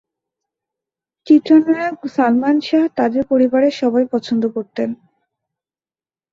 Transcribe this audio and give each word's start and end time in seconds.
চিত্রনায়ক 1.27 1.99
সালমান 2.15 2.57
শাহ 2.67 2.83
তাদের 2.97 3.23
পরিবারের 3.31 3.73
সবাই 3.81 4.05
পছন্দ 4.13 4.43
করতেন। 4.55 4.89